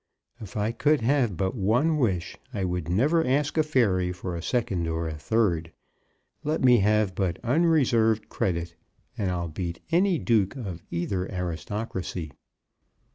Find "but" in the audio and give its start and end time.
1.37-1.53, 7.13-7.37